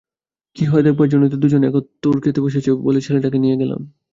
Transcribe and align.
কী 0.55 0.63
হয় 0.65 0.83
দেখবার 0.83 1.07
জন্যেই 1.11 1.31
তো 1.33 1.37
দুজনে 1.37 1.65
একত্তর 1.67 2.15
খেতে 2.23 2.39
বসেছে 2.41 2.69
দেখে 2.85 3.01
ছেলেটাকে 3.05 3.37
নিয়ে 3.39 3.59
গেলাম। 3.61 3.81